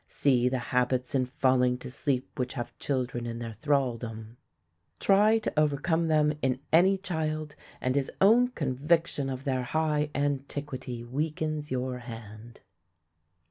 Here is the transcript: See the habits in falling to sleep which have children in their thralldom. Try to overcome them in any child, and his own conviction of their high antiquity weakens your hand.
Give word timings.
See 0.07 0.49
the 0.49 0.57
habits 0.73 1.13
in 1.13 1.27
falling 1.27 1.77
to 1.77 1.91
sleep 1.91 2.39
which 2.39 2.53
have 2.53 2.75
children 2.79 3.27
in 3.27 3.37
their 3.37 3.53
thralldom. 3.53 4.37
Try 4.99 5.37
to 5.37 5.53
overcome 5.55 6.07
them 6.07 6.33
in 6.41 6.57
any 6.73 6.97
child, 6.97 7.55
and 7.79 7.93
his 7.95 8.09
own 8.19 8.47
conviction 8.47 9.29
of 9.29 9.43
their 9.43 9.61
high 9.61 10.09
antiquity 10.15 11.03
weakens 11.03 11.69
your 11.69 11.99
hand. 11.99 12.61